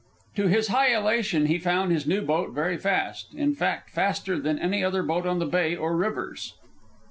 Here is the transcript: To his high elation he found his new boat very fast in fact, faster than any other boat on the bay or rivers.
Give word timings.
To 0.35 0.47
his 0.47 0.69
high 0.69 0.95
elation 0.95 1.45
he 1.45 1.59
found 1.59 1.91
his 1.91 2.07
new 2.07 2.23
boat 2.23 2.55
very 2.55 2.75
fast 2.75 3.35
in 3.35 3.53
fact, 3.53 3.91
faster 3.91 4.39
than 4.39 4.57
any 4.57 4.83
other 4.83 5.03
boat 5.03 5.27
on 5.27 5.37
the 5.37 5.45
bay 5.45 5.75
or 5.75 5.95
rivers. 5.95 6.55